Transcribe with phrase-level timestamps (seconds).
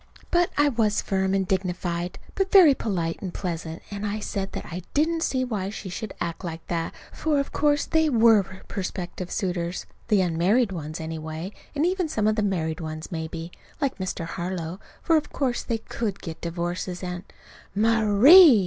[0.31, 4.65] But I was firm and dignified but very polite and pleasant and I said that
[4.65, 9.29] I didn't see why she should act like that, for of course they were prospective
[9.29, 14.25] suitors, the unmarried ones, anyway, and even some of the married ones, maybe, like Mr.
[14.25, 17.23] Harlow, for of course they could get divorces, and
[17.77, 18.59] "Ma_rie_!"